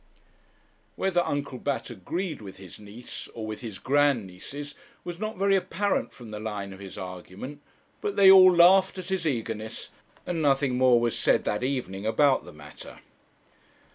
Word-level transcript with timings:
Whether 0.95 1.21
Uncle 1.21 1.59
Bat 1.59 1.91
agreed 1.91 2.41
with 2.41 2.57
his 2.57 2.79
niece 2.79 3.27
or 3.35 3.45
with 3.45 3.61
his 3.61 3.77
grand 3.77 4.25
nieces 4.25 4.73
was 5.03 5.19
not 5.19 5.37
very 5.37 5.55
apparent 5.55 6.11
from 6.11 6.31
the 6.31 6.39
line 6.39 6.73
of 6.73 6.79
his 6.79 6.97
argument; 6.97 7.61
but 8.01 8.15
they 8.15 8.31
all 8.31 8.51
laughed 8.51 8.97
at 8.97 9.09
his 9.09 9.27
eagerness, 9.27 9.91
and 10.25 10.41
nothing 10.41 10.75
more 10.75 10.99
was 10.99 11.15
said 11.15 11.43
that 11.45 11.61
evening 11.63 12.07
about 12.07 12.45
the 12.45 12.51
matter. 12.51 13.01